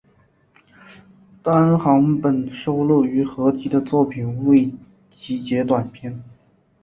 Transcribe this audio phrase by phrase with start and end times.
[1.43, 4.71] 单行本收录于合集的作品未
[5.11, 6.23] 集结短篇